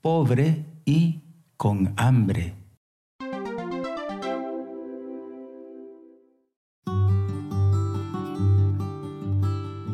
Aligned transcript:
pobre 0.00 0.64
y 0.86 1.20
con 1.58 1.92
hambre. 1.98 2.56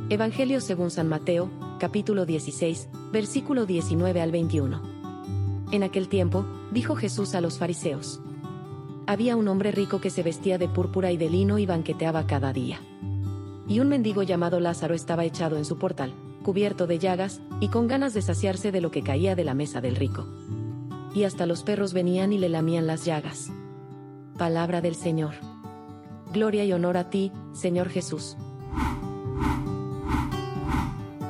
Evangelio 0.09 0.61
según 0.61 0.93
San 0.93 1.09
Mateo, 1.09 1.51
capítulo 1.81 2.25
16, 2.25 2.89
versículo 3.11 3.67
19 3.67 4.21
al 4.21 4.31
21. 4.31 4.81
En 5.73 5.83
aquel 5.83 6.09
tiempo, 6.09 6.47
dijo 6.71 6.95
Jesús 6.95 7.35
a 7.35 7.41
los 7.41 7.59
fariseos. 7.59 8.21
Había 9.09 9.35
un 9.35 9.49
hombre 9.49 9.73
rico 9.73 10.01
que 10.01 10.11
se 10.11 10.23
vestía 10.23 10.57
de 10.57 10.69
púrpura 10.69 11.11
y 11.11 11.17
de 11.17 11.29
lino 11.31 11.59
y 11.59 11.67
banqueteaba 11.67 12.29
cada 12.29 12.53
día. 12.53 12.81
Y 13.67 13.81
un 13.81 13.89
mendigo 13.89 14.23
llamado 14.23 14.61
Lázaro 14.61 14.95
estaba 14.95 15.25
echado 15.25 15.57
en 15.57 15.65
su 15.65 15.79
portal, 15.79 16.15
cubierto 16.47 16.87
de 16.87 17.01
llagas, 17.01 17.41
y 17.59 17.71
con 17.71 17.89
ganas 17.89 18.15
de 18.15 18.23
saciarse 18.23 18.71
de 18.71 18.81
lo 18.81 18.93
que 18.93 19.03
caía 19.03 19.35
de 19.35 19.43
la 19.43 19.53
mesa 19.53 19.81
del 19.81 19.97
rico. 19.97 20.29
Y 21.13 21.25
hasta 21.25 21.45
los 21.45 21.65
perros 21.65 21.93
venían 21.93 22.33
y 22.33 22.39
le 22.39 22.49
lamían 22.49 22.87
las 22.87 23.05
llagas. 23.05 23.51
Palabra 24.39 24.81
del 24.81 24.95
Señor. 24.95 25.35
Gloria 26.33 26.65
y 26.65 26.73
honor 26.73 26.99
a 26.99 27.11
ti, 27.11 27.33
Señor 27.53 27.89
Jesús. 27.89 28.37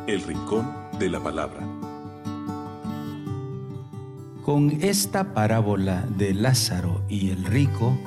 El 0.07 0.21
Rincón 0.21 0.71
de 0.99 1.09
la 1.09 1.23
Palabra. 1.23 1.67
Con 4.45 4.71
esta 4.83 5.33
parábola 5.33 6.05
de 6.19 6.35
Lázaro 6.35 7.01
y 7.09 7.31
el 7.31 7.43
rico, 7.47 7.99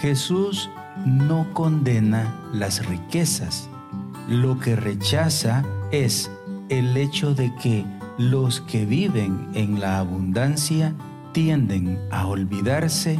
Jesús 0.00 0.70
no 1.04 1.52
condena 1.52 2.48
las 2.52 2.86
riquezas. 2.86 3.68
Lo 4.28 4.60
que 4.60 4.76
rechaza 4.76 5.64
es 5.90 6.30
el 6.68 6.96
hecho 6.96 7.34
de 7.34 7.54
que 7.56 7.84
los 8.18 8.60
que 8.60 8.86
viven 8.86 9.48
en 9.54 9.80
la 9.80 9.98
abundancia 9.98 10.94
tienden 11.32 11.98
a 12.10 12.26
olvidarse 12.26 13.18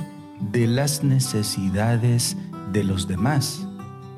de 0.53 0.67
las 0.67 1.03
necesidades 1.03 2.36
de 2.73 2.84
los 2.84 3.09
demás. 3.09 3.67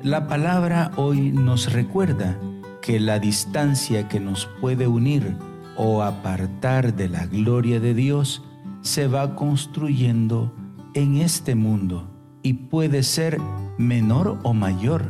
La 0.03 0.27
palabra 0.27 0.91
hoy 0.95 1.31
nos 1.31 1.73
recuerda 1.73 2.39
que 2.81 2.99
la 2.99 3.19
distancia 3.19 4.07
que 4.07 4.19
nos 4.19 4.47
puede 4.61 4.87
unir 4.87 5.35
o 5.75 6.03
apartar 6.03 6.95
de 6.95 7.09
la 7.09 7.25
gloria 7.25 7.79
de 7.79 7.93
Dios 7.93 8.43
se 8.81 9.07
va 9.07 9.35
construyendo 9.35 10.53
en 10.93 11.17
este 11.17 11.55
mundo 11.55 12.07
y 12.43 12.53
puede 12.53 13.03
ser 13.03 13.39
menor 13.77 14.39
o 14.43 14.53
mayor 14.53 15.05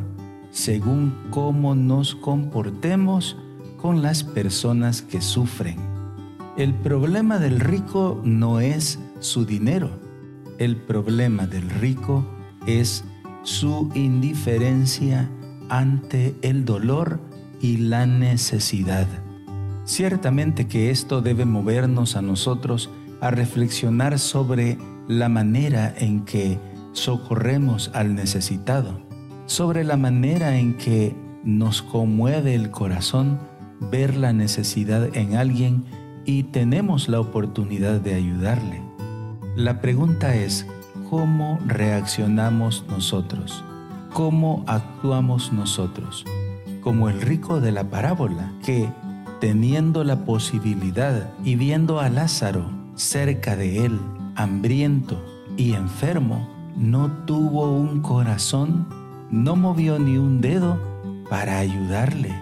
según 0.50 1.14
cómo 1.30 1.74
nos 1.74 2.14
comportemos 2.14 3.36
con 3.78 4.02
las 4.02 4.22
personas 4.24 5.00
que 5.02 5.20
sufren. 5.20 5.76
El 6.56 6.74
problema 6.74 7.38
del 7.38 7.60
rico 7.60 8.20
no 8.24 8.60
es 8.60 8.98
su 9.20 9.46
dinero, 9.46 9.90
el 10.58 10.76
problema 10.76 11.46
del 11.46 11.70
rico 11.70 12.26
es 12.66 13.04
su 13.44 13.90
indiferencia 13.94 15.30
ante 15.68 16.34
el 16.42 16.64
dolor 16.64 17.20
y 17.60 17.78
la 17.78 18.06
necesidad. 18.06 19.06
Ciertamente 19.84 20.66
que 20.66 20.90
esto 20.90 21.22
debe 21.22 21.44
movernos 21.44 22.16
a 22.16 22.22
nosotros 22.22 22.90
a 23.20 23.30
reflexionar 23.30 24.18
sobre 24.18 24.76
la 25.08 25.28
manera 25.28 25.94
en 25.96 26.24
que 26.24 26.58
socorremos 26.92 27.90
al 27.94 28.14
necesitado, 28.14 29.00
sobre 29.46 29.84
la 29.84 29.96
manera 29.96 30.58
en 30.58 30.74
que 30.74 31.16
nos 31.44 31.80
conmueve 31.82 32.54
el 32.54 32.70
corazón 32.70 33.38
ver 33.80 34.16
la 34.16 34.32
necesidad 34.32 35.16
en 35.16 35.36
alguien 35.36 35.84
y 36.24 36.44
tenemos 36.44 37.08
la 37.08 37.20
oportunidad 37.20 38.00
de 38.00 38.14
ayudarle. 38.14 38.82
La 39.56 39.80
pregunta 39.80 40.34
es, 40.34 40.66
¿cómo 41.08 41.58
reaccionamos 41.66 42.84
nosotros? 42.88 43.64
¿Cómo 44.12 44.64
actuamos 44.66 45.52
nosotros? 45.52 46.24
como 46.88 47.10
el 47.10 47.20
rico 47.20 47.60
de 47.60 47.70
la 47.70 47.84
parábola, 47.84 48.52
que, 48.64 48.88
teniendo 49.40 50.04
la 50.04 50.24
posibilidad 50.24 51.30
y 51.44 51.56
viendo 51.56 52.00
a 52.00 52.08
Lázaro 52.08 52.70
cerca 52.94 53.56
de 53.56 53.84
él, 53.84 54.00
hambriento 54.36 55.22
y 55.58 55.74
enfermo, 55.74 56.48
no 56.76 57.10
tuvo 57.26 57.72
un 57.72 58.00
corazón, 58.00 58.86
no 59.30 59.54
movió 59.54 59.98
ni 59.98 60.16
un 60.16 60.40
dedo 60.40 60.80
para 61.28 61.58
ayudarle. 61.58 62.34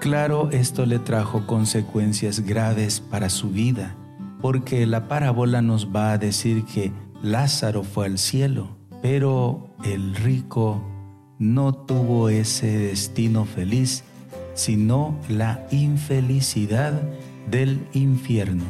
Claro, 0.00 0.48
esto 0.50 0.86
le 0.86 0.98
trajo 0.98 1.46
consecuencias 1.46 2.40
graves 2.40 3.00
para 3.00 3.28
su 3.28 3.50
vida, 3.50 3.94
porque 4.40 4.86
la 4.86 5.08
parábola 5.08 5.60
nos 5.60 5.94
va 5.94 6.12
a 6.12 6.18
decir 6.18 6.64
que 6.64 6.90
Lázaro 7.22 7.82
fue 7.82 8.06
al 8.06 8.16
cielo, 8.16 8.78
pero 9.02 9.68
el 9.84 10.14
rico 10.14 10.82
no 11.38 11.74
tuvo 11.74 12.30
ese 12.30 12.78
destino 12.78 13.44
feliz, 13.44 14.02
sino 14.54 15.18
la 15.28 15.66
infelicidad 15.70 16.94
del 17.50 17.86
infierno. 17.92 18.64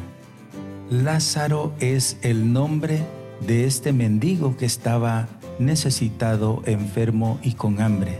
Lázaro 0.89 1.71
es 1.79 2.17
el 2.23 2.51
nombre 2.51 3.05
de 3.47 3.67
este 3.67 3.93
mendigo 3.93 4.57
que 4.57 4.65
estaba 4.65 5.29
necesitado, 5.59 6.61
enfermo 6.65 7.39
y 7.41 7.53
con 7.53 7.79
hambre. 7.79 8.19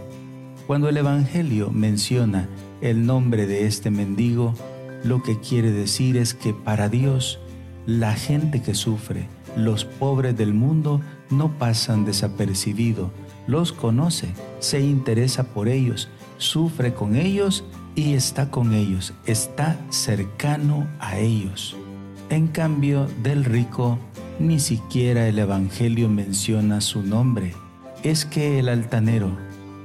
Cuando 0.66 0.88
el 0.88 0.95
Evangelio 0.95 1.71
menciona 1.71 2.47
el 2.81 3.06
nombre 3.06 3.47
de 3.47 3.66
este 3.66 3.92
mendigo, 3.92 4.53
lo 5.03 5.24
que 5.24 5.40
quiere 5.40 5.72
decir 5.72 6.18
es 6.18 6.34
que 6.34 6.53
para 6.53 6.90
Dios, 6.90 7.40
la 7.86 8.14
gente 8.14 8.62
que 8.62 8.75
sufre, 8.75 9.28
los 9.56 9.86
pobres 9.86 10.38
del 10.38 10.53
mundo, 10.53 11.02
no 11.30 11.58
pasan 11.58 12.06
desapercibido, 12.06 13.12
los 13.47 13.72
conoce, 13.72 14.30
se 14.59 14.81
interesa 14.81 15.44
por 15.46 15.68
ellos, 15.68 16.09
sufre 16.38 16.94
con 16.94 17.16
ellos 17.16 17.64
y 17.96 18.14
está 18.14 18.50
con 18.50 18.74
ellos, 18.74 19.13
está 19.25 19.80
cercano 19.90 20.88
a 21.00 21.18
ellos. 21.19 21.75
En 22.30 22.48
cambio 22.48 23.08
del 23.24 23.44
rico, 23.44 24.00
ni 24.40 24.59
siquiera 24.59 25.28
el 25.28 25.38
Evangelio 25.38 26.09
menciona 26.09 26.81
su 26.81 27.03
nombre. 27.03 27.53
Es 28.03 28.25
que 28.25 28.58
el 28.59 28.69
altanero, 28.69 29.38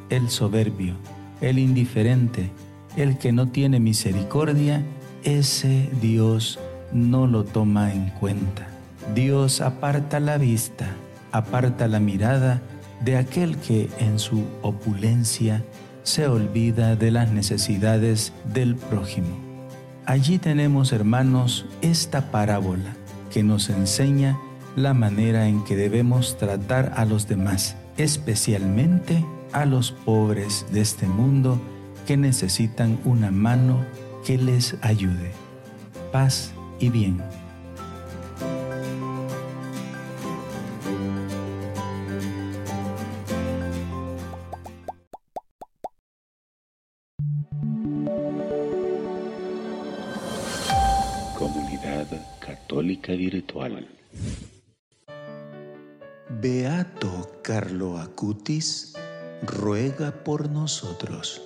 el 0.08 0.30
soberbio, 0.30 0.94
el 1.40 1.58
indiferente, 1.58 2.50
el 2.96 3.18
que 3.18 3.32
no 3.32 3.48
tiene 3.48 3.78
misericordia, 3.80 4.82
ese 5.22 5.90
Dios 6.00 6.58
no 6.92 7.26
lo 7.26 7.44
toma 7.44 7.92
en 7.92 8.10
cuenta. 8.10 8.68
Dios 9.14 9.60
aparta 9.60 10.18
la 10.18 10.38
vista, 10.38 10.86
aparta 11.32 11.88
la 11.88 12.00
mirada 12.00 12.62
de 13.04 13.16
aquel 13.16 13.56
que 13.58 13.88
en 13.98 14.18
su 14.18 14.44
opulencia 14.62 15.62
se 16.02 16.26
olvida 16.26 16.96
de 16.96 17.10
las 17.10 17.30
necesidades 17.30 18.32
del 18.52 18.76
prójimo. 18.76 19.36
Allí 20.06 20.38
tenemos, 20.38 20.92
hermanos, 20.92 21.66
esta 21.82 22.30
parábola 22.30 22.96
que 23.30 23.42
nos 23.42 23.68
enseña 23.70 24.38
la 24.76 24.94
manera 24.94 25.48
en 25.48 25.64
que 25.64 25.76
debemos 25.76 26.36
tratar 26.38 26.92
a 26.96 27.04
los 27.04 27.26
demás, 27.26 27.76
especialmente 27.96 29.24
a 29.52 29.64
los 29.64 29.90
pobres 29.90 30.66
de 30.70 30.80
este 30.80 31.06
mundo 31.06 31.60
que 32.06 32.16
necesitan 32.16 33.00
una 33.04 33.30
mano 33.32 33.84
que 34.24 34.38
les 34.38 34.76
ayude. 34.82 35.32
Paz 36.12 36.52
y 36.78 36.88
bien. 36.88 37.20
Comunidad 51.36 52.06
Católica 52.38 53.12
Virtual. 53.12 53.88
Beato 56.40 57.40
Carlo 57.42 57.98
Acutis 57.98 58.94
ruega 59.42 60.12
por 60.24 60.48
nosotros. 60.50 61.42